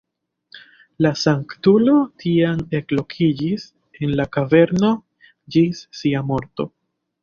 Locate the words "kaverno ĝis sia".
4.41-6.29